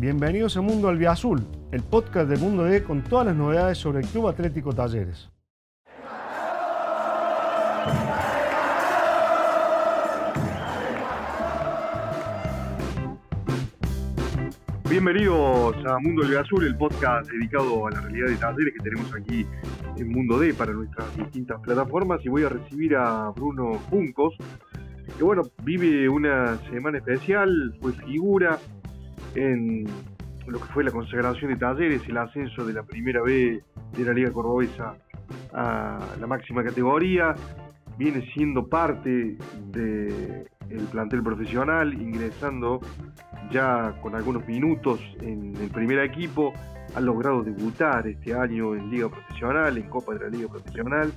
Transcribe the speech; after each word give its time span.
Bienvenidos 0.00 0.56
a 0.56 0.62
Mundo 0.62 0.88
Albiazul, 0.88 1.42
el 1.72 1.82
podcast 1.82 2.30
de 2.30 2.38
Mundo 2.38 2.64
D 2.64 2.82
con 2.82 3.04
todas 3.04 3.26
las 3.26 3.36
novedades 3.36 3.76
sobre 3.76 4.00
el 4.00 4.06
Club 4.06 4.28
Atlético 4.28 4.72
Talleres. 4.72 5.28
Bienvenidos 14.88 15.76
a 15.84 15.98
Mundo 15.98 16.22
Albiazul, 16.24 16.64
el 16.64 16.78
podcast 16.78 17.30
dedicado 17.30 17.86
a 17.86 17.90
la 17.90 18.00
realidad 18.00 18.28
de 18.28 18.36
talleres 18.36 18.72
que 18.72 18.82
tenemos 18.82 19.14
aquí 19.14 19.46
en 19.98 20.08
Mundo 20.10 20.38
D 20.38 20.54
para 20.54 20.72
nuestras 20.72 21.14
distintas 21.14 21.60
plataformas. 21.60 22.24
Y 22.24 22.30
voy 22.30 22.44
a 22.44 22.48
recibir 22.48 22.96
a 22.96 23.28
Bruno 23.36 23.74
Juncos, 23.90 24.34
que 25.18 25.22
bueno, 25.22 25.42
vive 25.62 26.08
una 26.08 26.56
semana 26.70 26.96
especial, 26.96 27.76
fue 27.82 27.92
figura 27.92 28.58
en 29.34 29.84
lo 30.46 30.58
que 30.58 30.66
fue 30.72 30.84
la 30.84 30.90
consagración 30.90 31.52
de 31.52 31.56
Talleres, 31.56 32.02
el 32.08 32.16
ascenso 32.16 32.64
de 32.64 32.72
la 32.72 32.82
primera 32.82 33.22
B 33.22 33.62
de 33.96 34.04
la 34.04 34.12
Liga 34.12 34.32
Cordobesa 34.32 34.94
a 35.52 35.98
la 36.18 36.26
máxima 36.26 36.64
categoría, 36.64 37.34
viene 37.96 38.22
siendo 38.32 38.66
parte 38.66 39.36
del 39.66 40.46
plantel 40.90 41.22
profesional, 41.22 41.92
ingresando 41.94 42.80
ya 43.50 43.94
con 44.00 44.14
algunos 44.14 44.46
minutos 44.46 45.00
en 45.20 45.54
el 45.56 45.70
primer 45.70 45.98
equipo, 46.00 46.52
ha 46.94 47.00
logrado 47.00 47.42
debutar 47.42 48.06
este 48.08 48.34
año 48.34 48.74
en 48.74 48.90
Liga 48.90 49.08
Profesional, 49.08 49.76
en 49.76 49.88
Copa 49.88 50.14
de 50.14 50.20
la 50.20 50.28
Liga 50.28 50.48
Profesional, 50.48 51.12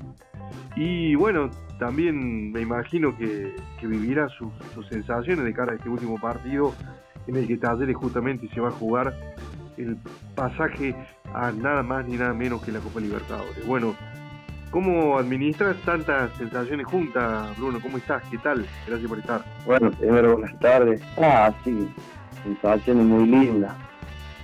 y 0.75 1.16
bueno, 1.16 1.50
también 1.80 2.52
me 2.52 2.61
imagino 2.61 3.16
que, 3.17 3.55
vivirá 3.81 4.27
sus, 4.30 4.52
sus 4.73 4.88
sensaciones 4.88 5.44
de 5.44 5.53
cara 5.53 5.73
a 5.73 5.75
este 5.75 5.89
último 5.89 6.20
partido 6.20 6.73
en 7.27 7.36
el 7.36 7.48
que 7.48 7.58
Talleres 7.58 7.95
justamente 7.95 8.48
se 8.54 8.59
va 8.59 8.70
a 8.70 8.72
jugar 8.72 9.14
el 9.78 9.97
pasaje 10.36 10.95
a 11.34 11.52
nada 11.52 11.84
más 11.84 12.06
ni 12.06 12.17
nada 12.17 12.34
menos 12.34 12.61
que 12.64 12.72
la 12.72 12.80
Copa 12.80 13.00
Libertadores. 13.00 13.66
Bueno, 13.66 13.95
¿cómo 14.72 15.17
administras 15.17 15.75
tantas 15.86 16.31
sensaciones 16.38 16.86
juntas, 16.86 17.58
Bruno? 17.58 17.80
¿Cómo 17.81 17.97
estás? 17.97 18.23
¿Qué 18.30 18.38
tal? 18.38 18.66
Gracias 18.88 19.09
por 19.09 19.20
estar. 19.20 19.44
Bueno, 19.66 19.92
primero 19.92 20.38
buenas 20.38 20.59
tardes. 20.59 21.02
Ah, 21.17 21.52
sí, 21.64 21.89
sensaciones 22.44 23.06
muy 23.06 23.28
lindas. 23.28 23.73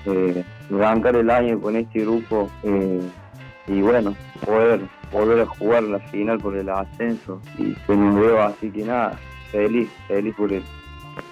Eh, 0.05 0.43
arrancar 0.71 1.15
el 1.15 1.29
año 1.29 1.59
con 1.59 1.75
este 1.75 1.99
grupo 2.01 2.49
eh, 2.63 3.01
y 3.67 3.81
bueno, 3.81 4.15
poder 4.45 4.81
volver 5.11 5.41
a 5.41 5.45
jugar 5.45 5.83
la 5.83 5.99
final 5.99 6.39
por 6.39 6.55
el 6.55 6.69
ascenso 6.69 7.41
y 7.57 7.75
se 7.85 7.95
me 7.95 8.19
veo 8.19 8.41
así 8.41 8.71
que 8.71 8.83
nada, 8.83 9.19
feliz, 9.51 9.89
feliz 10.07 10.33
por 10.35 10.53
el, 10.53 10.63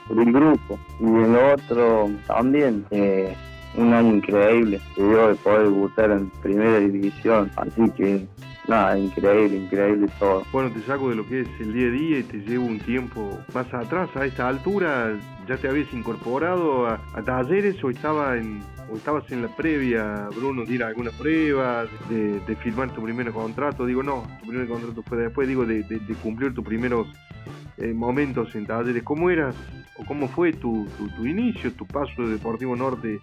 por 0.08 0.20
el 0.20 0.32
grupo. 0.32 0.80
Y 1.00 1.06
el 1.06 1.36
otro 1.36 2.10
también, 2.28 2.86
eh, 2.92 3.36
un 3.76 3.94
año 3.94 4.16
increíble, 4.16 4.80
que 4.96 5.04
dio 5.04 5.28
de 5.30 5.36
poder 5.36 5.64
debutar 5.64 6.12
en 6.12 6.30
primera 6.42 6.80
división, 6.80 7.52
así 7.56 7.90
que 7.92 8.28
nada, 8.68 8.98
increíble, 8.98 9.58
increíble 9.58 10.08
todo. 10.20 10.44
Bueno, 10.52 10.72
te 10.72 10.82
saco 10.82 11.10
de 11.10 11.16
lo 11.16 11.28
que 11.28 11.42
es 11.42 11.48
el 11.60 11.74
día 11.74 11.88
a 11.88 11.92
día 11.92 12.20
y 12.20 12.24
te 12.24 12.38
llevo 12.40 12.66
un 12.66 12.80
tiempo 12.80 13.40
más 13.54 13.72
atrás, 13.74 14.10
a 14.16 14.26
esta 14.26 14.48
altura, 14.48 15.18
¿ya 15.48 15.58
te 15.58 15.68
habías 15.68 15.92
incorporado 15.94 16.88
a, 16.88 17.00
talleres 17.26 17.84
o 17.84 17.90
estaba 17.90 18.38
en 18.38 18.62
o 18.90 18.96
estabas 18.96 19.30
en 19.34 19.42
la 19.42 19.50
previa, 19.50 20.30
Bruno, 20.34 20.64
de 20.64 20.76
ir 20.76 20.84
a 20.84 20.88
alguna 20.88 21.12
prueba, 21.12 21.86
de, 22.10 22.56
firmar 22.62 22.90
tu 22.92 23.04
primer 23.04 23.32
contrato? 23.32 23.86
Digo, 23.86 24.02
no, 24.02 24.24
tu 24.40 24.48
primer 24.48 24.68
contrato 24.68 25.04
fue 25.04 25.18
después, 25.18 25.48
digo, 25.48 25.66
de, 25.66 25.84
cumplir 26.24 26.54
tus 26.54 26.64
primeros 26.64 27.08
eh, 27.78 27.94
momentos 27.94 28.56
en 28.56 28.66
talleres. 28.66 29.04
¿Cómo 29.04 29.30
eras 29.30 29.56
o 29.98 30.06
cómo 30.06 30.30
fue 30.30 30.54
tu, 30.54 30.88
tu, 30.98 31.10
tu 31.10 31.26
inicio, 31.26 31.74
tu 31.74 31.86
paso 31.86 32.22
de 32.22 32.30
Deportivo 32.30 32.78
Norte 32.78 33.20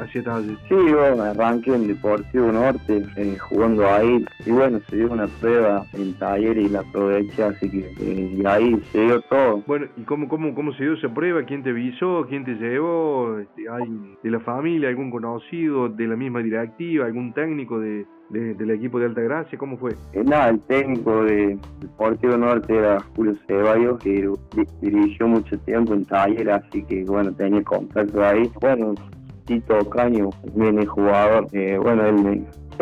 hacia 0.00 0.22
Talleres? 0.22 0.58
Sí, 0.68 0.74
bueno, 0.74 1.22
arranqué 1.22 1.74
en 1.74 1.88
Deportivo 1.88 2.52
Norte, 2.52 3.04
eh, 3.16 3.36
jugando 3.38 3.86
ahí, 3.88 4.24
y 4.44 4.50
bueno, 4.50 4.80
se 4.88 4.96
dio 4.96 5.10
una 5.10 5.26
prueba 5.26 5.84
en 5.92 6.14
Talleres 6.14 6.66
y 6.66 6.68
la 6.68 6.80
aproveché, 6.80 7.42
así 7.42 7.70
que 7.70 7.90
eh, 8.00 8.36
y 8.36 8.46
ahí 8.46 8.80
se 8.92 9.00
dio 9.00 9.20
todo. 9.22 9.62
Bueno, 9.66 9.86
¿y 9.96 10.02
cómo, 10.02 10.28
cómo, 10.28 10.54
cómo 10.54 10.72
se 10.74 10.84
dio 10.84 10.94
esa 10.94 11.12
prueba? 11.12 11.42
¿Quién 11.44 11.62
te 11.62 11.72
visó? 11.72 12.26
¿Quién 12.28 12.44
te 12.44 12.54
llevó? 12.54 13.38
Este, 13.38 13.68
¿Hay 13.68 14.16
de 14.22 14.30
la 14.30 14.40
familia, 14.40 14.88
algún 14.88 15.10
conocido, 15.10 15.88
de 15.88 16.06
la 16.06 16.16
misma 16.16 16.40
directiva, 16.40 17.06
algún 17.06 17.32
técnico 17.32 17.78
de, 17.80 18.06
del 18.30 18.70
equipo 18.70 18.98
de 18.98 19.06
Altagracia? 19.06 19.58
¿Cómo 19.58 19.76
fue? 19.76 19.92
Eh, 20.12 20.22
nada, 20.24 20.50
el 20.50 20.60
técnico 20.60 21.24
de 21.24 21.58
Deportivo 21.80 22.36
Norte 22.36 22.74
era 22.76 23.00
Julio 23.14 23.34
Ceballos, 23.46 23.98
que 23.98 24.28
dirigió 24.80 25.28
mucho 25.28 25.58
tiempo 25.60 25.94
en 25.94 26.04
Talleres, 26.04 26.62
así 26.64 26.82
que 26.84 27.04
bueno, 27.04 27.32
tenía 27.32 27.62
contacto 27.62 28.24
ahí. 28.24 28.50
Bueno, 28.60 28.94
Tito 29.46 29.88
Caño, 29.90 30.30
viene 30.54 30.84
jugador, 30.84 31.46
eh, 31.52 31.78
bueno, 31.78 32.04
él 32.06 32.14
me, 32.22 32.32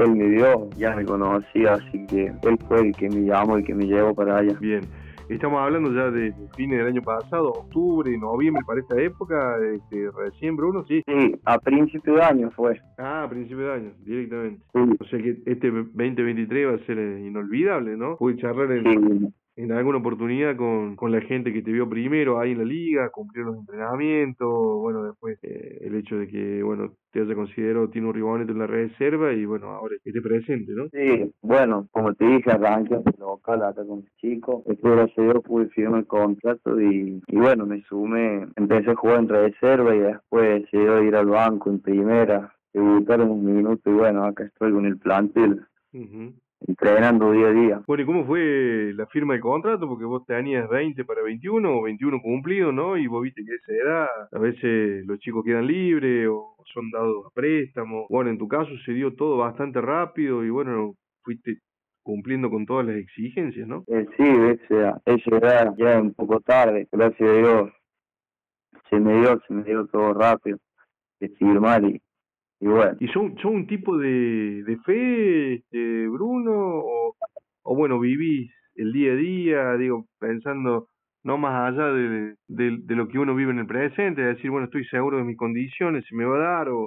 él 0.03 0.17
me 0.17 0.29
vio, 0.29 0.71
ya 0.77 0.97
me 0.97 1.05
conocía, 1.05 1.75
así 1.75 2.07
que 2.07 2.27
él 2.43 2.59
fue 2.67 2.81
el 2.81 2.97
que 2.97 3.09
me 3.09 3.27
llamó 3.27 3.59
y 3.59 3.65
que 3.65 3.75
me 3.75 3.87
llevó 3.87 4.15
para 4.15 4.39
allá. 4.39 4.57
Bien. 4.61 4.83
Estamos 5.29 5.59
hablando 5.61 5.91
ya 5.93 6.11
de 6.11 6.35
fines 6.55 6.79
del 6.79 6.89
año 6.89 7.03
pasado, 7.03 7.51
octubre, 7.51 8.17
noviembre, 8.19 8.63
para 8.67 8.81
esta 8.81 9.01
época, 9.01 9.57
este, 9.75 10.11
recién, 10.11 10.55
Bruno, 10.55 10.85
¿sí? 10.87 11.03
Sí, 11.07 11.35
a 11.45 11.59
principio 11.59 12.15
de 12.15 12.23
año 12.23 12.51
fue. 12.51 12.79
Ah, 12.99 13.25
a 13.25 13.29
principio 13.29 13.67
de 13.67 13.73
año, 13.73 13.93
directamente. 14.01 14.63
O 14.75 15.05
sea 15.07 15.19
que 15.19 15.39
este 15.47 15.71
2023 15.71 16.69
va 16.69 16.75
a 16.75 16.87
ser 16.87 16.99
inolvidable, 17.21 17.97
¿no? 17.97 18.17
Pude 18.17 18.37
charlar 18.37 18.73
en, 18.73 19.33
en 19.57 19.73
alguna 19.73 19.99
oportunidad 19.99 20.57
con, 20.57 20.97
con 20.97 21.13
la 21.13 21.21
gente 21.21 21.53
que 21.53 21.63
te 21.63 21.71
vio 21.71 21.89
primero 21.89 22.41
ahí 22.41 22.53
en 22.53 22.59
la 22.59 22.65
liga, 22.65 23.11
cumplir 23.11 23.45
los 23.45 23.57
entrenamientos, 23.57 24.49
bueno, 24.49 25.05
después 25.05 25.39
eh, 25.43 25.79
el 25.83 25.95
hecho 25.95 26.17
de 26.17 26.27
que, 26.27 26.63
bueno, 26.63 26.93
te 27.13 27.21
haya 27.21 27.35
considerado 27.35 27.89
tiene 27.89 28.09
un 28.09 28.15
Riboneto 28.15 28.53
en 28.53 28.59
la 28.59 28.67
reserva 28.67 29.33
y, 29.33 29.45
bueno, 29.45 29.69
ahora 29.69 29.95
esté 30.05 30.21
presente, 30.21 30.73
¿no? 30.73 30.89
Sí, 30.89 31.33
bueno, 31.43 31.87
como 31.93 32.15
te 32.15 32.25
dije, 32.27 32.51
arranqué 32.51 32.97
local 33.19 33.63
acá 33.63 33.87
con 33.87 33.99
mis 33.99 34.17
chicos, 34.17 34.65
después 34.67 34.95
gracias 34.95 35.19
a 35.19 35.23
Dios 35.23 35.45
pude 35.45 35.69
firmar 35.69 36.01
el 36.01 36.07
contrato 36.07 36.81
y, 36.81 37.23
y, 37.27 37.37
bueno, 37.37 37.67
me 37.67 37.81
sumé, 37.83 38.47
empecé 38.57 38.91
a 38.91 38.97
jugar 38.97 39.21
en 39.21 39.29
reserva 39.29 39.95
y 39.95 40.01
después 40.01 40.65
se 40.71 40.79
dio 40.79 40.97
a 40.97 41.05
ir 41.05 41.15
al 41.15 41.27
banco 41.27 41.71
en 41.71 41.81
primera, 41.81 42.53
debutar 42.73 43.21
en 43.21 43.31
un 43.31 43.45
minuto 43.45 43.89
y 43.89 43.95
bueno, 43.95 44.25
acá 44.25 44.45
estoy 44.45 44.73
con 44.73 44.85
el 44.85 44.99
plantel 44.99 45.65
entrenando 46.67 47.33
día 47.33 47.49
a 47.49 47.53
día. 47.53 47.83
Bueno, 47.87 48.03
¿y 48.03 48.07
cómo 48.07 48.27
fue 48.27 48.93
la 48.95 49.07
firma 49.07 49.35
del 49.35 49.43
contrato? 49.43 49.89
Porque 49.89 50.05
vos 50.05 50.25
tenías 50.27 50.69
20 50.69 51.05
para 51.05 51.23
21 51.23 51.79
o 51.79 51.83
21 51.83 52.21
cumplido, 52.21 52.73
¿no? 52.73 52.97
Y 52.97 53.07
vos 53.07 53.23
viste 53.23 53.45
que 53.45 53.55
esa 53.55 53.73
edad, 53.73 54.09
a 54.33 54.39
veces 54.39 55.05
los 55.07 55.19
chicos 55.19 55.45
quedan 55.45 55.67
libres 55.67 56.29
o 56.29 56.57
son 56.73 56.91
dados 56.91 57.27
a 57.27 57.31
préstamo. 57.35 58.07
Bueno, 58.09 58.31
en 58.31 58.39
tu 58.39 58.49
caso 58.49 58.71
se 58.85 58.93
dio 58.93 59.15
todo 59.15 59.39
bastante 59.39 59.81
rápido 59.81 60.45
y 60.45 60.51
bueno, 60.51 60.95
fuiste 61.23 61.59
cumpliendo 62.03 62.51
con 62.51 62.67
todas 62.67 62.87
las 62.87 62.97
exigencias, 62.97 63.67
¿no? 63.67 63.85
Eh, 63.87 64.07
sí, 64.17 64.25
esa, 64.25 65.01
esa 65.07 65.37
edad 65.37 65.75
ya 65.79 66.01
un 66.01 66.13
poco 66.13 66.41
tarde, 66.41 66.87
gracias 66.93 67.29
a 67.29 67.33
Dios 67.33 67.71
se 68.95 69.01
me 69.01 69.21
dio, 69.21 69.41
se 69.47 69.55
me 69.55 69.65
dio 69.65 69.87
todo 69.87 70.13
rápido 70.15 70.59
de 71.21 71.29
firmar 71.31 71.85
y 71.85 72.01
y 72.65 72.67
bueno. 72.67 72.97
¿Y 72.99 73.09
son, 73.09 73.37
son 73.43 73.57
un 73.57 73.67
tipo 73.67 73.99
de, 73.99 74.63
de 74.65 74.79
fe, 74.79 75.55
este, 75.57 76.09
Bruno? 76.09 76.79
O, 76.79 77.15
o 77.63 77.77
bueno, 77.77 78.01
vivís 78.01 78.51
el 78.75 78.91
día 78.95 79.13
a 79.13 79.17
día, 79.17 79.77
digo, 79.77 80.07
pensando 80.19 80.89
no 81.25 81.37
más 81.37 81.73
allá 81.73 81.93
de, 81.93 82.37
de, 82.49 82.95
lo 82.95 83.09
que 83.09 83.19
uno 83.19 83.35
vive 83.35 83.51
en 83.51 83.59
el 83.59 83.67
presente, 83.67 84.23
es 84.23 84.37
decir, 84.37 84.51
bueno, 84.51 84.65
estoy 84.65 84.87
seguro 84.87 85.19
de 85.19 85.25
mis 85.25 85.37
condiciones, 85.37 86.07
se 86.09 86.15
me 86.17 86.25
va 86.25 86.37
a 86.37 86.57
dar, 86.57 86.69
o, 86.71 86.85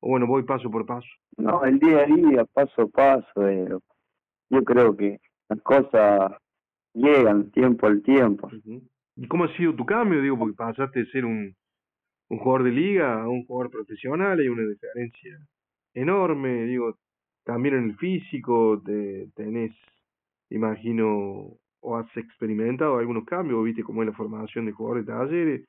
o 0.00 0.08
bueno, 0.08 0.28
voy 0.28 0.44
paso 0.44 0.70
por 0.70 0.86
paso. 0.86 1.08
No, 1.36 1.64
el 1.64 1.80
día 1.80 2.02
a 2.02 2.06
día, 2.06 2.44
paso 2.44 2.82
a 2.82 2.86
paso, 2.86 3.48
eh, 3.48 3.68
yo 4.50 4.64
creo 4.64 4.96
que 4.96 5.18
las 5.48 5.60
cosas 5.62 6.32
llegan 6.94 7.50
tiempo 7.50 7.88
al 7.88 8.00
tiempo. 8.02 8.48
¿Y 9.16 9.26
cómo 9.26 9.44
ha 9.44 9.56
sido 9.56 9.74
tu 9.74 9.84
cambio? 9.84 10.22
Digo, 10.22 10.38
porque 10.38 10.56
pasaste 10.56 11.00
de 11.00 11.06
ser 11.06 11.24
un, 11.24 11.52
un 12.28 12.38
jugador 12.38 12.64
de 12.64 12.72
liga 12.72 13.22
a 13.22 13.28
un 13.28 13.44
jugador 13.46 13.70
profesional, 13.70 14.38
hay 14.38 14.48
una 14.48 14.64
diferencia 14.64 15.38
enorme, 15.94 16.64
digo, 16.64 16.96
también 17.44 17.76
en 17.76 17.84
el 17.90 17.96
físico 17.96 18.82
te, 18.84 19.28
tenés, 19.34 19.72
imagino, 20.50 21.56
o 21.80 21.96
has 21.96 22.16
experimentado 22.16 22.98
algunos 22.98 23.24
cambios, 23.24 23.64
viste 23.64 23.84
cómo 23.84 24.02
es 24.02 24.08
la 24.08 24.14
formación 24.14 24.66
de 24.66 24.72
jugadores 24.72 25.06
de 25.06 25.12
talleres, 25.12 25.68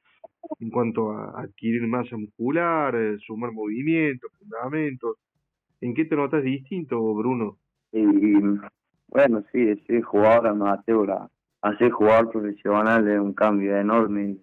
en 0.60 0.70
cuanto 0.70 1.12
a 1.12 1.42
adquirir 1.42 1.86
masa 1.88 2.18
muscular, 2.18 2.96
eh, 2.96 3.18
sumar 3.26 3.52
movimientos, 3.52 4.32
fundamentos. 4.40 5.18
¿En 5.82 5.94
qué 5.94 6.06
te 6.06 6.16
notas 6.16 6.44
distinto, 6.44 7.14
Bruno? 7.14 7.58
Y, 7.92 8.04
bueno, 9.08 9.44
sí, 9.52 9.64
de 9.64 9.78
ser 9.86 10.02
jugador 10.02 10.48
amateur 10.48 11.12
a, 11.12 11.78
ser 11.78 11.92
jugador 11.92 12.32
profesional 12.32 13.08
es 13.08 13.20
un 13.20 13.34
cambio 13.34 13.78
enorme. 13.78 14.38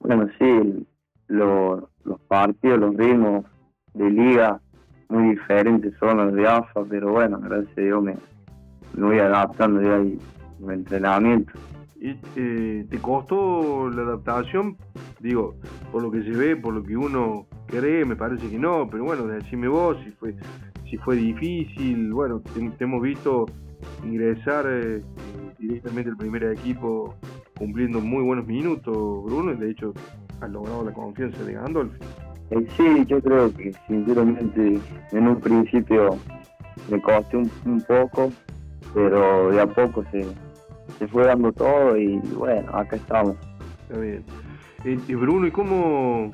Bueno, 0.00 0.28
sí, 0.38 0.86
los, 1.32 1.84
partidos, 2.28 2.78
los 2.78 2.96
ritmos 2.96 3.44
de 3.94 4.10
liga 4.10 4.60
muy 5.08 5.30
diferentes 5.30 5.94
son 5.98 6.18
los 6.18 6.34
de 6.34 6.46
AFA, 6.46 6.84
pero 6.88 7.12
bueno, 7.12 7.38
gracias 7.40 7.76
a 7.76 7.80
Dios 7.80 8.02
me, 8.02 8.16
voy 8.96 9.18
adaptando 9.18 9.82
ya 9.82 9.96
ahí 9.96 10.18
el 10.62 10.70
entrenamiento. 10.70 11.52
¿Y 12.00 12.16
eh, 12.36 12.86
te 12.90 12.98
costó 12.98 13.88
la 13.90 14.02
adaptación? 14.02 14.76
Digo, 15.20 15.54
por 15.92 16.02
lo 16.02 16.10
que 16.10 16.22
se 16.22 16.30
ve, 16.30 16.56
por 16.56 16.74
lo 16.74 16.82
que 16.82 16.96
uno 16.96 17.46
querés, 17.68 18.06
me 18.06 18.16
parece 18.16 18.48
que 18.50 18.58
no, 18.58 18.88
pero 18.90 19.04
bueno, 19.04 19.26
decime 19.26 19.68
vos 19.68 19.96
si 20.04 20.10
fue, 20.12 20.34
si 20.90 20.96
fue 20.98 21.16
difícil, 21.16 22.12
bueno, 22.12 22.40
te, 22.40 22.84
hemos 22.84 23.02
visto 23.02 23.46
ingresar 24.04 24.64
eh, 24.68 25.02
directamente 25.58 26.10
al 26.10 26.16
primer 26.16 26.44
equipo 26.44 27.14
cumpliendo 27.56 28.00
muy 28.00 28.24
buenos 28.24 28.46
minutos, 28.46 29.24
Bruno, 29.24 29.52
y 29.52 29.56
de 29.56 29.70
hecho 29.70 29.94
logrado 30.48 30.84
la 30.84 30.92
confianza 30.92 31.42
de 31.44 31.52
Gandolf. 31.54 31.92
Eh, 32.50 32.66
sí, 32.76 33.04
yo 33.06 33.20
creo 33.20 33.52
que 33.54 33.72
sinceramente 33.86 34.78
en 35.12 35.28
un 35.28 35.40
principio 35.40 36.18
me 36.90 37.00
costé 37.00 37.38
un, 37.38 37.80
poco, 37.86 38.30
pero 38.94 39.50
de 39.50 39.60
a 39.60 39.66
poco 39.66 40.04
se, 40.10 40.26
se 40.98 41.08
fue 41.08 41.26
dando 41.26 41.52
todo 41.52 41.96
y 41.96 42.18
bueno, 42.36 42.76
acá 42.76 42.96
estamos. 42.96 43.36
Está 43.88 43.98
bien. 43.98 44.24
Y 44.84 45.14
Bruno, 45.14 45.46
¿y 45.46 45.50
cómo, 45.50 46.32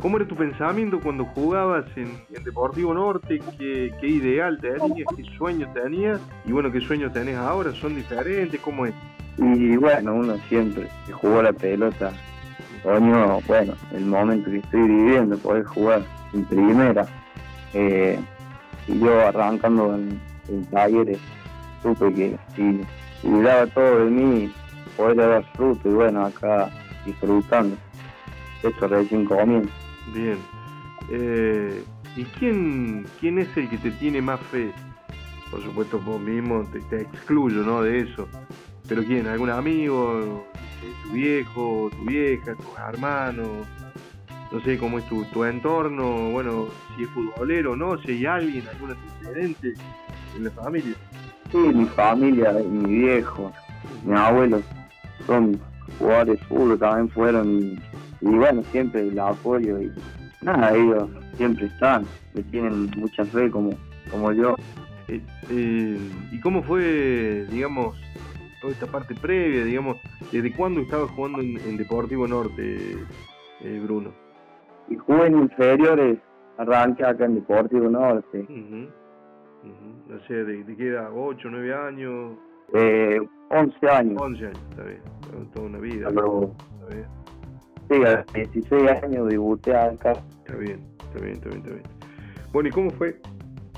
cómo 0.00 0.18
era 0.18 0.28
tu 0.28 0.36
pensamiento 0.36 1.00
cuando 1.00 1.24
jugabas 1.24 1.86
en, 1.96 2.20
Deportivo 2.44 2.92
Norte? 2.92 3.40
¿Qué, 3.58 3.92
¿Qué, 4.00 4.06
ideal 4.06 4.58
tenías? 4.60 5.08
¿Qué 5.16 5.24
sueño 5.36 5.66
tenías? 5.72 6.20
Y 6.44 6.52
bueno, 6.52 6.70
¿qué 6.70 6.80
sueños 6.80 7.12
tenés 7.12 7.36
ahora? 7.36 7.72
¿Son 7.72 7.94
diferentes? 7.94 8.60
¿Cómo 8.60 8.86
es? 8.86 8.94
Y 9.38 9.76
bueno, 9.76 10.14
uno 10.14 10.36
siempre 10.48 10.86
que 11.06 11.12
jugó 11.12 11.42
la 11.42 11.52
pelota, 11.52 12.12
coño, 12.82 13.40
bueno, 13.46 13.74
el 13.92 14.06
momento 14.06 14.50
que 14.50 14.58
estoy 14.58 14.82
viviendo, 14.82 15.36
poder 15.38 15.64
jugar 15.64 16.02
en 16.32 16.44
primera. 16.44 17.06
Eh, 17.74 18.18
y 18.86 18.98
yo 18.98 19.20
arrancando 19.26 19.94
en, 19.94 20.20
talleres, 20.70 21.18
supe 21.82 22.12
que 22.12 22.38
si, 22.56 22.80
si 23.22 23.40
daba 23.40 23.66
todo 23.68 24.04
de 24.04 24.10
mí, 24.10 24.52
poder 24.96 25.16
dar 25.16 25.44
fruto. 25.54 25.88
Y 25.88 25.92
bueno, 25.92 26.26
acá 26.26 26.70
disfrutando. 27.04 27.76
Esto 28.62 28.88
recién 28.88 29.24
comienza. 29.24 29.72
Bien. 30.12 30.38
Eh, 31.10 31.82
¿Y 32.16 32.24
quién, 32.24 33.06
quién 33.20 33.38
es 33.38 33.56
el 33.56 33.68
que 33.68 33.78
te 33.78 33.90
tiene 33.92 34.20
más 34.20 34.40
fe? 34.40 34.72
Por 35.50 35.62
supuesto, 35.62 35.98
vos 36.00 36.20
mismo 36.20 36.64
te, 36.90 37.02
excluyo 37.02 37.62
¿no? 37.62 37.82
de 37.82 38.00
eso. 38.00 38.28
Pero 38.88 39.02
¿quién? 39.04 39.26
¿Algún 39.26 39.50
amigo? 39.50 40.46
¿Tu 41.02 41.12
viejo? 41.12 41.90
¿Tu 41.90 42.04
vieja? 42.04 42.54
¿Tus 42.54 42.78
hermanos? 42.88 43.66
No 44.52 44.60
sé 44.62 44.78
cómo 44.78 44.98
es 44.98 45.08
tu, 45.08 45.24
tu 45.26 45.44
entorno. 45.44 46.30
Bueno, 46.30 46.68
si 46.96 47.04
es 47.04 47.08
futbolero 47.10 47.72
o 47.72 47.76
no, 47.76 47.98
si 48.02 48.12
hay 48.12 48.26
alguien, 48.26 48.64
algún 48.68 48.90
antecedente 48.90 49.74
en 50.36 50.44
la 50.44 50.50
familia. 50.50 50.94
Sí, 51.50 51.58
mi 51.58 51.84
familia, 51.86 52.52
mi 52.52 53.00
viejo, 53.00 53.52
mi 54.04 54.14
abuelo 54.16 54.62
son 55.26 55.60
jugadores 55.98 56.38
de 56.38 56.46
fútbol 56.46 56.78
también 56.78 57.08
fueron 57.10 57.78
y, 58.20 58.26
bueno, 58.26 58.62
siempre 58.70 59.00
el 59.00 59.18
apoyo 59.18 59.80
y 59.80 59.90
nada, 60.42 60.74
ellos 60.74 61.08
siempre 61.36 61.66
están, 61.66 62.04
me 62.34 62.42
tienen 62.44 62.90
mucha 62.96 63.24
fe 63.24 63.50
como, 63.50 63.70
como 64.10 64.32
yo. 64.32 64.54
Eh, 65.08 65.20
eh, 65.50 65.98
¿Y 66.30 66.40
cómo 66.40 66.62
fue, 66.62 67.46
digamos, 67.50 67.96
toda 68.60 68.72
esta 68.72 68.86
parte 68.86 69.14
previa, 69.14 69.64
digamos, 69.64 69.96
desde 70.30 70.54
cuándo 70.54 70.80
estabas 70.80 71.10
jugando 71.10 71.40
en, 71.40 71.76
Deportivo 71.76 72.26
Norte, 72.26 72.96
eh, 73.62 73.80
Bruno? 73.82 74.12
Y 74.88 74.96
jugué 74.96 75.26
en 75.26 75.38
inferiores, 75.38 76.18
arranqué 76.58 77.04
acá 77.04 77.24
en 77.24 77.36
Deportivo 77.36 77.88
Norte. 77.88 78.46
No 80.08 80.20
sé, 80.26 80.44
¿de, 80.44 80.64
de 80.64 80.76
qué 80.76 80.88
edad? 80.88 81.10
¿8, 81.12 81.38
9 81.44 81.74
años? 81.74 82.36
Eh, 82.74 83.20
11 83.50 83.88
años. 83.88 84.22
11 84.22 84.46
años, 84.46 84.62
está 84.70 84.82
bien, 84.84 85.02
toda 85.54 85.66
una 85.66 85.78
vida. 85.78 86.08
está 86.08 86.94
bien. 86.94 87.06
Sí, 87.88 88.04
a 88.04 88.24
16 88.32 89.02
años 89.02 89.28
debuté 89.28 89.74
acá. 89.74 90.12
Está 90.12 90.56
bien, 90.56 90.86
está 91.00 91.20
bien, 91.20 91.34
está 91.34 91.48
bien, 91.48 91.60
está 91.62 91.70
bien. 91.74 91.82
Bueno, 92.52 92.68
¿y 92.68 92.72
cómo 92.72 92.90
fue 92.90 93.20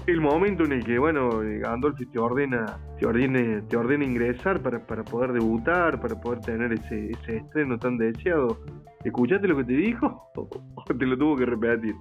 el 0.07 0.21
momento 0.21 0.65
en 0.65 0.73
el 0.73 0.85
que, 0.85 0.99
bueno, 0.99 1.41
Gandolfi 1.43 2.07
te 2.07 2.19
ordena, 2.19 2.79
te 2.99 3.07
ordene, 3.07 3.63
te 3.63 3.77
ordena 3.77 4.05
ingresar 4.05 4.61
para, 4.61 4.85
para 4.87 5.05
poder 5.05 5.33
debutar, 5.33 6.01
para 6.01 6.21
poder 6.21 6.41
tener 6.41 6.73
ese, 6.73 7.11
ese 7.11 7.37
estreno 7.39 7.79
tan 7.79 7.99
deseado? 7.99 8.59
¿Escuchaste 9.05 9.49
lo 9.49 9.57
que 9.57 9.65
te 9.65 9.73
dijo 9.73 10.31
o 10.35 10.85
te 10.85 11.07
lo 11.07 11.17
tuvo 11.17 11.37
que 11.37 11.47
repetir? 11.47 11.95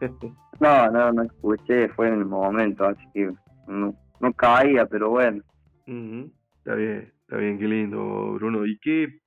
no, 0.60 0.90
no, 0.90 1.12
no 1.12 1.22
escuché, 1.22 1.88
fue 1.90 2.08
en 2.08 2.14
el 2.14 2.24
momento, 2.26 2.84
así 2.84 3.04
que 3.14 3.30
no, 3.66 3.94
no 4.20 4.32
caía, 4.34 4.86
pero 4.86 5.10
bueno. 5.10 5.42
Está 6.58 6.74
bien, 6.74 7.12
está 7.22 7.36
bien, 7.36 7.58
qué 7.58 7.66
lindo, 7.66 8.34
Bruno. 8.34 8.64
¿Y 8.64 8.78
qué, 8.78 9.18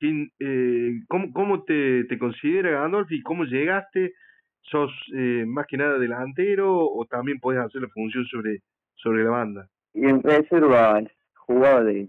eh, 0.00 1.00
cómo, 1.08 1.32
cómo 1.32 1.64
te, 1.64 2.04
te 2.04 2.18
considera 2.18 2.70
Gandolf 2.70 3.10
y 3.12 3.22
cómo 3.22 3.44
llegaste? 3.44 4.14
¿Sos 4.62 4.90
eh, 5.14 5.44
más 5.46 5.66
que 5.66 5.76
nada 5.76 5.98
delantero 5.98 6.78
o 6.78 7.04
también 7.06 7.40
puedes 7.40 7.60
hacer 7.60 7.82
la 7.82 7.88
función 7.88 8.24
sobre, 8.26 8.62
sobre 8.94 9.24
la 9.24 9.30
banda? 9.30 9.68
Y 9.94 10.06
en 10.06 10.22
reserva 10.22 11.00
jugaba 11.34 11.82
de, 11.82 12.08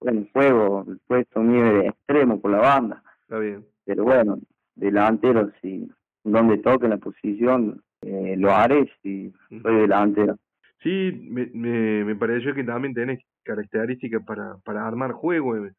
bueno, 0.00 0.26
juego, 0.32 0.84
el 0.88 0.98
puesto 1.06 1.40
mío 1.40 1.64
de 1.64 1.88
extremo 1.88 2.40
por 2.40 2.50
la 2.50 2.58
banda. 2.58 3.02
Está 3.22 3.38
bien. 3.38 3.66
Pero 3.84 4.04
bueno, 4.04 4.38
delantero, 4.74 5.50
si 5.60 5.90
donde 6.24 6.58
toque 6.58 6.88
la 6.88 6.98
posición, 6.98 7.82
eh, 8.02 8.36
lo 8.38 8.52
haré 8.52 8.90
si 9.02 9.32
soy 9.62 9.76
delantero. 9.76 10.36
Sí, 10.82 11.26
me, 11.28 11.46
me, 11.52 12.04
me 12.04 12.16
pareció 12.16 12.54
que 12.54 12.64
también 12.64 12.94
tenés 12.94 13.20
características 13.42 14.24
para, 14.24 14.56
para 14.64 14.86
armar 14.86 15.12
juego 15.12 15.56
eh, 15.56 15.72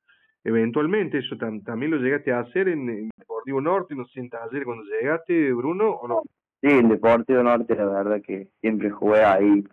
eventualmente. 0.43 1.19
¿Eso 1.19 1.37
también 1.37 1.91
lo 1.91 1.97
llegaste 1.97 2.31
a 2.31 2.39
hacer 2.39 2.69
en, 2.69 3.09
Deportivo 3.17 3.61
Norte? 3.61 3.95
¿No 3.95 4.05
sé, 4.05 4.19
en 4.19 4.29
cuando 4.29 4.83
llegaste, 4.83 5.53
Bruno, 5.53 5.91
o 5.91 6.07
no? 6.07 6.21
Sí, 6.61 6.69
en 6.69 6.89
Deportivo 6.89 7.43
Norte 7.43 7.75
la 7.75 7.85
verdad 7.85 8.21
que 8.21 8.49
siempre 8.61 8.89
jugué 8.89 9.23
ahí 9.23 9.63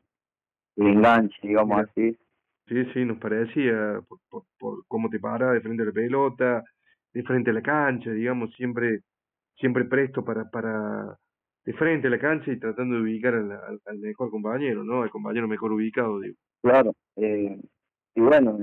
el 0.76 0.86
enganche, 0.86 1.36
digamos 1.42 1.80
así. 1.80 2.16
Sí, 2.68 2.84
sí, 2.92 3.04
nos 3.04 3.18
parecía 3.18 4.00
por, 4.08 4.18
por, 4.28 4.42
por 4.58 4.86
cómo 4.88 5.08
te 5.08 5.20
paras 5.20 5.52
de 5.52 5.60
frente 5.60 5.82
a 5.82 5.86
la 5.86 5.92
pelota, 5.92 6.64
de 7.12 7.22
frente 7.22 7.50
a 7.50 7.54
la 7.54 7.62
cancha, 7.62 8.10
digamos, 8.10 8.52
siempre 8.54 9.00
siempre 9.56 9.84
presto 9.84 10.24
para 10.24 10.50
para 10.50 11.16
de 11.64 11.72
frente 11.72 12.06
a 12.06 12.10
la 12.10 12.18
cancha 12.18 12.52
y 12.52 12.58
tratando 12.58 12.96
de 12.96 13.02
ubicar 13.02 13.34
al, 13.34 13.80
al, 13.84 13.98
mejor 13.98 14.30
compañero, 14.30 14.84
¿no? 14.84 15.02
Al 15.02 15.10
compañero 15.10 15.48
mejor 15.48 15.72
ubicado, 15.72 16.20
digo. 16.20 16.36
Claro, 16.62 16.92
eh, 17.16 17.58
y 18.14 18.20
bueno, 18.20 18.56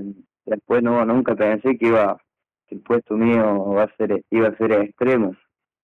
después 0.46 0.82
no 0.82 1.04
nunca 1.04 1.34
pensé 1.34 1.76
que 1.76 1.88
iba 1.88 2.18
que 2.66 2.76
el 2.76 2.80
puesto 2.80 3.16
mío 3.16 3.72
va 3.72 3.84
a 3.84 3.96
ser 3.96 4.22
iba 4.30 4.48
a 4.48 4.56
ser 4.56 4.72
extremo 4.72 5.36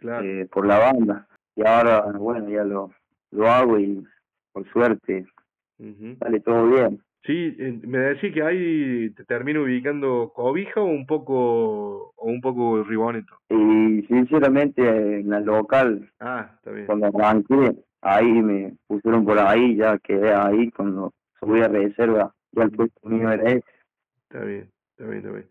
eh, 0.02 0.48
por 0.50 0.66
la 0.66 0.78
banda. 0.78 1.26
Y 1.56 1.66
ahora 1.66 2.02
bueno 2.12 2.48
ya 2.48 2.64
lo 2.64 2.90
lo 3.30 3.48
hago 3.48 3.78
y 3.78 4.04
por 4.52 4.70
suerte 4.72 5.26
sale 6.18 6.40
todo 6.40 6.66
bien. 6.66 7.02
Sí 7.24 7.54
me 7.86 7.98
decís 7.98 8.32
que 8.32 8.42
ahí 8.42 9.10
te 9.10 9.24
termino 9.24 9.62
ubicando 9.62 10.32
cobija 10.34 10.80
o 10.80 10.86
un 10.86 11.06
poco 11.06 12.12
o 12.16 12.26
un 12.26 12.40
poco 12.40 12.82
riboneto 12.82 13.34
y 13.50 14.02
sinceramente 14.08 15.20
en 15.20 15.28
la 15.28 15.40
local 15.40 16.10
ah 16.20 16.52
está 16.56 16.70
bien. 16.70 16.86
cuando 16.86 17.06
arranqué 17.08 17.76
ahí 18.00 18.32
me 18.42 18.74
pusieron 18.86 19.26
por 19.26 19.38
ahí 19.38 19.76
ya 19.76 19.98
quedé 19.98 20.32
ahí 20.32 20.70
cuando 20.70 21.12
subí 21.38 21.60
a 21.60 21.68
reserva 21.68 22.34
ya 22.52 22.62
el 22.62 22.70
puesto 22.70 23.08
mío 23.08 23.30
era 23.30 23.50
ese 23.50 23.64
está 24.30 24.44
bien 24.44 24.70
está 24.96 25.04
bien 25.04 25.18
está 25.18 25.30
bien 25.30 25.48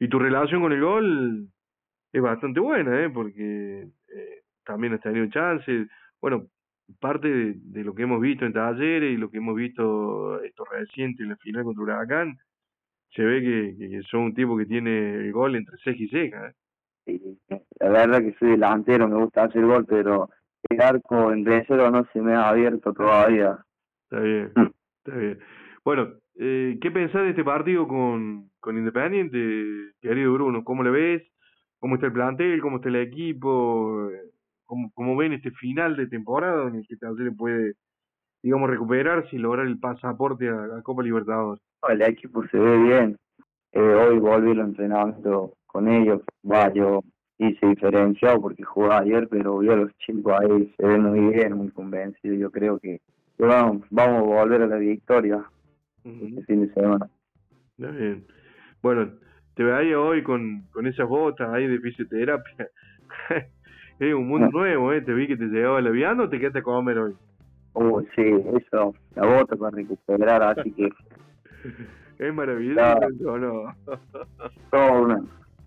y 0.00 0.08
tu 0.08 0.18
relación 0.18 0.62
con 0.62 0.72
el 0.72 0.80
gol 0.80 1.48
es 2.12 2.22
bastante 2.22 2.60
buena, 2.60 3.04
¿eh? 3.04 3.10
Porque 3.10 3.88
eh, 4.08 4.42
también 4.64 4.94
has 4.94 5.00
tenido 5.00 5.26
chances. 5.28 5.88
Bueno, 6.20 6.46
parte 7.00 7.28
de, 7.28 7.84
lo 7.84 7.94
que 7.94 8.02
hemos 8.02 8.20
visto 8.20 8.46
en 8.46 8.52
talleres 8.52 9.12
y 9.12 9.16
lo 9.16 9.30
que 9.30 9.38
hemos 9.38 9.56
visto 9.56 10.42
esto 10.42 10.64
reciente 10.64 11.22
en 11.22 11.30
la 11.30 11.36
final 11.36 11.64
contra 11.64 11.82
Huracán, 11.82 12.38
se 13.10 13.22
ve 13.22 13.40
que, 13.40 13.88
que, 13.88 14.02
son 14.02 14.20
un 14.20 14.34
tipo 14.34 14.56
que 14.56 14.66
tiene 14.66 15.14
el 15.14 15.32
gol 15.32 15.56
entre 15.56 15.76
ceja 15.78 16.02
y 16.02 16.08
ceja. 16.08 16.48
¿eh? 16.48 16.52
Sí, 17.06 17.38
la 17.80 17.88
verdad 17.88 18.20
que 18.20 18.34
soy 18.38 18.50
delantero, 18.50 19.08
me 19.08 19.16
gusta 19.16 19.44
hacer 19.44 19.64
gol, 19.64 19.86
pero 19.86 20.28
el 20.68 20.80
arco 20.80 21.32
en 21.32 21.44
reserva 21.44 21.90
no 21.90 22.06
se 22.12 22.20
me 22.20 22.34
ha 22.34 22.48
abierto 22.48 22.92
todavía. 22.92 23.58
Está 24.04 24.20
bien, 24.20 24.52
mm. 24.54 24.66
está 25.04 25.18
bien. 25.18 25.38
Bueno, 25.84 26.14
eh, 26.40 26.78
¿qué 26.80 26.90
pensás 26.92 27.22
de 27.22 27.30
este 27.30 27.42
partido 27.42 27.88
con, 27.88 28.50
con 28.60 28.78
Independiente, 28.78 29.92
querido 30.00 30.32
Bruno? 30.34 30.62
¿Cómo 30.62 30.84
le 30.84 30.90
ves? 30.90 31.22
¿Cómo 31.80 31.96
está 31.96 32.06
el 32.06 32.12
plantel? 32.12 32.60
¿Cómo 32.60 32.76
está 32.76 32.88
el 32.88 32.96
equipo? 32.96 34.08
¿Cómo, 34.64 34.90
cómo 34.94 35.16
ven 35.16 35.32
este 35.32 35.50
final 35.50 35.96
de 35.96 36.06
temporada 36.06 36.68
en 36.68 36.76
el 36.76 36.86
que 36.86 36.96
le 37.24 37.32
puede, 37.32 37.74
digamos, 38.40 38.70
recuperarse 38.70 39.34
y 39.34 39.40
lograr 39.40 39.66
el 39.66 39.80
pasaporte 39.80 40.48
a, 40.48 40.80
Copa 40.82 41.02
Libertadores? 41.02 41.60
El 41.88 42.02
equipo 42.02 42.46
se 42.46 42.58
ve 42.58 42.78
bien. 42.78 43.16
Eh, 43.72 43.80
hoy 43.80 44.18
volví 44.20 44.52
al 44.52 44.60
entrenamiento 44.60 45.54
con 45.66 45.88
ellos. 45.88 46.22
Va, 46.48 46.72
yo 46.72 47.00
hice 47.38 47.66
diferenciado 47.66 48.40
porque 48.40 48.62
jugué 48.62 48.92
ayer, 48.92 49.28
pero 49.28 49.58
vi 49.58 49.70
a 49.70 49.76
los 49.76 49.92
chicos 49.98 50.34
ahí, 50.40 50.72
se 50.76 50.86
ven 50.86 51.02
muy 51.02 51.34
bien, 51.34 51.54
muy 51.54 51.70
convencidos. 51.70 52.38
Yo 52.38 52.50
creo 52.52 52.78
que, 52.78 53.00
vamos, 53.38 53.82
vamos 53.90 54.18
a 54.18 54.42
volver 54.42 54.62
a 54.62 54.66
la 54.68 54.76
victoria 54.76 55.44
este 56.08 56.42
fin 56.44 56.66
de 56.66 56.74
semana. 56.74 57.08
bien. 57.76 58.26
Bueno, 58.82 59.10
te 59.54 59.64
veo 59.64 60.04
hoy 60.06 60.22
con, 60.22 60.62
con 60.72 60.86
esas 60.86 61.08
botas 61.08 61.48
ahí 61.50 61.66
de 61.66 61.78
fisioterapia. 61.80 62.68
Es 64.00 64.14
un 64.14 64.28
mundo 64.28 64.48
nuevo, 64.52 64.92
¿eh? 64.92 65.00
Te 65.00 65.12
vi 65.12 65.26
que 65.26 65.36
te 65.36 65.46
llegaba 65.46 65.80
el 65.80 65.88
avión 65.88 66.20
o 66.20 66.28
te 66.28 66.38
quedaste 66.38 66.60
a 66.60 66.62
comer 66.62 66.98
hoy. 66.98 67.16
Oh, 67.72 68.00
sí, 68.14 68.22
eso, 68.22 68.94
la 69.16 69.26
bota 69.26 69.56
para 69.56 69.76
recuperar, 69.76 70.42
así 70.42 70.70
que... 70.70 70.88
es 72.18 72.34
maravilloso, 72.34 73.38
¿no? 73.38 73.74
todo 74.70 75.02
una, 75.02 75.20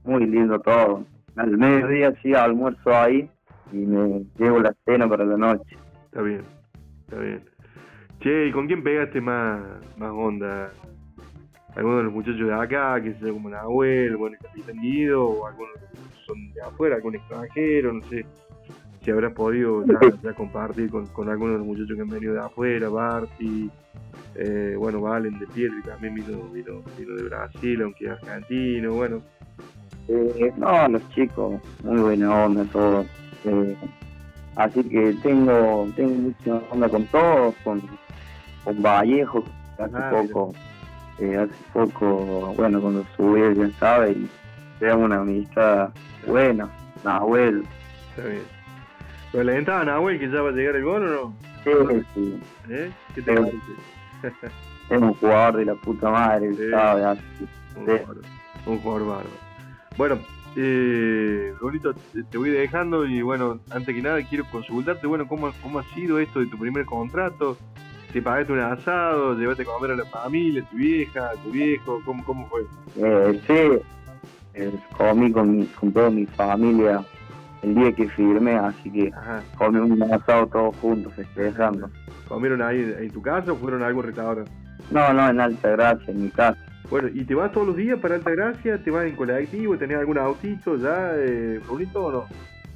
muy 0.06 0.26
lindo 0.26 0.60
todo. 0.60 1.06
Al 1.36 1.58
mediodía 1.58 2.14
sí 2.22 2.34
almuerzo 2.34 2.94
ahí 2.94 3.30
y 3.74 3.78
me 3.78 4.26
llevo 4.38 4.60
la 4.60 4.74
cena 4.86 5.08
para 5.10 5.26
la 5.26 5.38
noche. 5.38 5.78
Está 6.06 6.22
bien, 6.22 6.44
está 7.02 7.20
bien. 7.20 7.44
Che, 8.22 8.48
¿y 8.48 8.51
con 8.51 8.68
quién 8.68 8.84
pegaste 8.84 9.20
más, 9.20 9.62
más 9.98 10.12
onda? 10.12 10.72
¿Alguno 11.75 11.98
de 11.98 12.04
los 12.04 12.13
muchachos 12.13 12.48
de 12.48 12.54
acá, 12.54 13.01
que 13.01 13.13
sea 13.16 13.32
como 13.32 13.50
Nahuel, 13.50 14.16
bueno, 14.16 14.36
el 14.40 14.48
Capitán 14.48 14.80
Guido, 14.80 15.25
o 15.25 15.48
algunos 15.48 15.74
son 16.28 16.54
de 16.54 16.62
afuera, 16.62 16.98
algún 16.98 17.16
extranjero, 17.16 17.94
no 17.94 18.01
sé 18.10 18.25
si 19.04 19.10
habrás 19.10 19.34
podido 19.34 19.84
ya, 20.24 20.34
compartir 20.34 20.92
con, 20.92 21.08
con, 21.08 21.30
algunos 21.30 21.54
de 21.54 21.58
los 21.60 21.68
muchachos 21.68 21.96
que 21.96 22.01
han 22.01 22.10
venido 22.10 22.34
de 22.34 22.42
afuera, 22.42 22.90
Barty, 22.90 23.72
eh, 24.36 24.75
bueno, 24.78 25.01
Valen 25.01 25.40
de 25.40 25.48
Pietri 25.48 25.82
también 25.82 26.16
vino, 26.16 26.44
vino, 26.54 26.82
vino 26.98 27.16
de 27.16 27.24
Brasil, 27.24 27.82
aunque 27.82 28.06
es 28.06 28.12
argentino, 28.12 28.94
bueno. 28.94 29.22
Eh, 30.08 30.54
no, 30.58 30.88
los 30.90 31.10
chicos, 31.10 31.60
muy 31.84 32.00
buena 32.01 32.46
onda 32.46 32.66
todos. 32.66 33.08
Eh, 33.46 33.75
así 34.56 34.84
que 34.84 35.16
tengo, 35.24 35.88
tengo 35.96 36.13
mucha 36.13 36.62
onda 36.70 36.88
con 36.88 37.06
todos, 37.08 37.56
con 37.63 37.82
con 38.63 38.82
Vallejo, 38.82 39.44
hace 39.77 39.98
ah, 39.98 40.10
poco, 40.12 40.53
eh, 41.20 41.38
hace 41.38 41.53
poco, 41.74 42.53
bueno, 42.56 42.82
cuando 42.82 43.06
subí, 43.15 43.58
ya 43.58 43.70
sabe, 43.80 44.12
y 44.12 44.30
creamos 44.80 45.06
una 45.06 45.22
amistad 45.22 45.89
buena, 46.25 46.70
Nahuel. 47.03 47.63
Está 48.10 48.27
bien. 48.27 48.44
¿Pero 49.32 49.44
le 49.46 49.58
a 49.58 49.86
Nahuel 49.86 50.20
que 50.20 50.30
ya 50.30 50.41
va 50.41 50.50
a 50.50 50.51
llegar 50.51 50.75
el 50.75 50.84
gol 50.84 51.08
o 51.08 51.10
no? 51.10 51.34
Sí, 51.63 52.06
sí. 52.13 52.39
¿Eh? 52.70 52.91
¿Qué 53.15 53.22
te 53.22 53.34
parece? 53.34 53.58
es 54.89 55.01
un 55.01 55.13
jugador 55.13 55.58
de 55.58 55.65
la 55.65 55.75
puta 55.75 56.10
madre, 56.10 56.53
sabe, 56.70 57.06
así. 57.06 57.22
Un, 57.75 57.86
jugador, 57.86 58.22
un 58.65 58.80
jugador 58.80 59.08
bárbaro. 59.08 59.30
Bueno, 59.98 60.20
eh, 60.58 61.53
Rolito, 61.60 61.94
te 62.30 62.38
voy 62.38 62.50
dejando 62.50 63.06
y 63.06 63.22
bueno, 63.22 63.60
antes 63.70 63.96
que 63.96 64.01
nada 64.01 64.22
quiero 64.27 64.44
consultarte, 64.51 65.08
bueno, 65.08 65.27
¿cómo, 65.27 65.51
cómo 65.62 65.80
ha 65.80 65.84
sido 65.94 66.20
esto 66.20 66.39
de 66.39 66.48
tu 66.48 66.58
primer 66.58 66.86
contrato? 66.86 67.58
Te 68.12 68.22
pagaste 68.22 68.53
un 68.53 68.60
asado, 68.60 69.36
llevaste 69.36 69.63
a 69.63 69.65
comer 69.65 69.91
a 69.91 69.96
la 69.96 70.06
familia, 70.06 70.63
tu 70.70 70.77
vieja, 70.77 71.32
tu 71.44 71.51
viejo, 71.51 72.01
¿cómo, 72.06 72.24
cómo 72.24 72.48
fue? 72.48 72.62
Eh, 72.98 73.41
sí, 73.48 73.82
eh, 74.53 74.72
comí 74.98 75.32
con, 75.32 75.58
mi, 75.58 75.65
con 75.65 75.91
toda 75.91 76.10
mi 76.10 76.25
familia 76.25 77.03
el 77.62 77.75
día 77.75 77.91
que 77.91 78.10
firmé, 78.10 78.56
así 78.56 78.91
que 78.91 79.12
comí 79.58 79.80
un 79.80 80.01
asado 80.03 80.48
todos 80.48 80.75
juntos, 80.77 81.13
festejando. 81.13 81.89
¿Comieron 82.27 82.62
ahí 82.62 82.96
en 83.00 83.12
tu 83.12 83.22
casa 83.22 83.51
o 83.51 83.56
fueron 83.56 83.84
a 83.84 83.88
algún 83.88 84.03
restaurante? 84.03 84.51
No, 84.89 85.13
no, 85.13 85.30
en 85.30 85.39
Alta 85.39 85.70
Gracia, 85.70 86.12
en 86.12 86.24
mi 86.24 86.30
casa. 86.30 86.58
Bueno, 86.89 87.10
¿y 87.13 87.24
te 87.24 87.36
vas 87.36 87.51
todos 87.51 87.68
los 87.68 87.75
días 87.75 88.00
para 88.00 88.15
Alta 88.15 88.32
Gracia? 88.32 88.84
¿Te 88.84 88.91
vas 88.91 89.06
en 89.06 89.15
colectivo? 89.15 89.77
¿Tenés 89.77 89.98
algún 89.98 90.18
autito 90.18 90.75
ya, 90.77 91.12
eh, 91.15 91.60
bonito 91.68 92.06
o 92.06 92.12
no? 92.12 92.25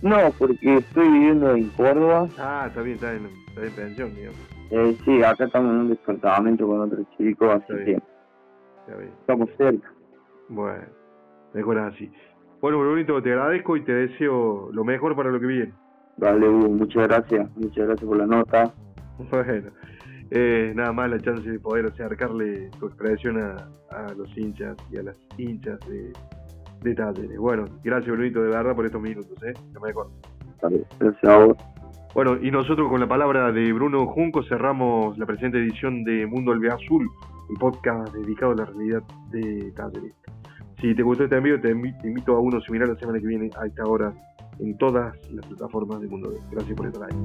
No, 0.02 0.32
porque 0.38 0.78
estoy 0.78 1.10
viviendo 1.10 1.56
en 1.56 1.70
Córdoba. 1.70 2.28
Ah, 2.38 2.66
está 2.68 2.82
bien, 2.82 2.96
está 2.96 3.14
en, 3.14 3.28
está 3.50 3.66
en 3.66 3.72
pensión, 3.72 4.16
digamos. 4.16 4.55
Eh, 4.72 4.98
sí, 5.06 5.24
acá 5.24 5.46
estamos 5.46 5.72
en 5.72 5.80
un 5.82 5.90
departamento 5.90 6.68
con 6.68 6.82
otro 6.82 7.06
chico, 7.18 7.52
así 7.52 7.74
que 7.86 8.02
estamos 9.20 9.50
cerca. 9.58 9.92
Bueno, 10.50 10.86
mejor 11.54 11.80
así. 11.80 12.12
Bueno, 12.62 12.78
bonito, 12.78 13.22
te 13.22 13.32
agradezco 13.32 13.78
y 13.78 13.84
te 13.84 13.94
deseo 13.94 14.70
lo 14.72 14.84
mejor 14.84 15.16
para 15.16 15.30
lo 15.30 15.40
que 15.40 15.46
viene. 15.46 15.74
Vale, 16.18 16.48
Hugo, 16.48 16.70
muchas 16.70 17.08
gracias, 17.08 17.50
muchas 17.56 17.88
gracias 17.88 18.08
por 18.08 18.18
la 18.18 18.26
nota. 18.26 18.74
Bueno, 19.32 19.70
eh, 20.32 20.74
nada 20.76 20.92
más 20.92 21.10
la 21.10 21.20
chance 21.20 21.50
de 21.50 21.58
poder 21.58 21.86
acercarle 21.86 22.70
tu 22.80 22.88
expresión 22.88 23.42
a, 23.42 23.70
a 23.92 24.14
los 24.14 24.38
hinchas 24.38 24.76
y 24.92 24.98
a 24.98 25.04
las 25.04 25.18
hinchas 25.38 25.80
de, 25.88 26.12
de 26.82 26.96
Talleres. 26.96 27.38
Bueno, 27.38 27.64
gracias, 27.82 28.14
bonito, 28.14 28.42
de 28.42 28.50
verdad, 28.50 28.76
por 28.76 28.86
estos 28.86 29.02
minutos, 29.02 29.42
¿eh? 29.44 29.54
Lo 29.74 29.80
mejor. 29.80 30.10
Vale, 30.62 30.84
gracias 31.00 31.24
a 31.32 31.46
vos. 31.46 31.58
Bueno, 32.16 32.38
y 32.42 32.50
nosotros 32.50 32.88
con 32.88 33.02
la 33.02 33.08
palabra 33.10 33.52
de 33.52 33.74
Bruno 33.74 34.08
Junco 34.08 34.42
cerramos 34.42 35.18
la 35.18 35.26
presente 35.26 35.58
edición 35.58 36.06
de 36.06 36.26
Mundo 36.26 36.54
Azul, 36.74 37.12
un 37.50 37.56
podcast 37.58 38.14
dedicado 38.14 38.54
a 38.54 38.56
la 38.56 38.64
realidad 38.64 39.04
de 39.32 39.74
Talleres. 39.76 40.14
Si 40.80 40.96
te 40.96 41.04
gustó 41.04 41.26
este 41.26 41.36
envío, 41.36 41.60
te 41.60 41.72
invito 41.72 42.38
a 42.38 42.40
uno 42.40 42.62
similar 42.62 42.88
la 42.88 42.96
semana 42.96 43.20
que 43.20 43.28
viene 43.28 43.50
a 43.60 43.66
esta 43.66 43.84
hora 43.84 44.14
en 44.60 44.78
todas 44.78 45.14
las 45.30 45.46
plataformas 45.46 46.00
de 46.00 46.08
Mundo. 46.08 46.32
Gracias 46.52 46.78
por 46.78 46.88
estar 46.88 47.04
ahí. 47.04 47.18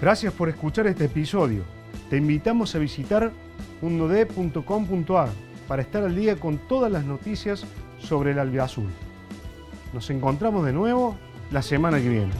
Gracias 0.00 0.32
por 0.32 0.48
escuchar 0.48 0.86
este 0.86 1.04
episodio. 1.04 1.64
Te 2.08 2.16
invitamos 2.16 2.74
a 2.74 2.78
visitar 2.78 3.30
mundod.com.ar 3.82 5.28
para 5.68 5.82
estar 5.82 6.02
al 6.02 6.16
día 6.16 6.40
con 6.40 6.56
todas 6.66 6.90
las 6.90 7.04
noticias 7.04 7.66
sobre 7.98 8.30
el 8.30 8.38
albiazul. 8.38 8.88
Nos 9.92 10.10
encontramos 10.10 10.64
de 10.66 10.72
nuevo 10.72 11.16
la 11.50 11.62
semana 11.62 11.98
que 11.98 12.08
viene. 12.08 12.32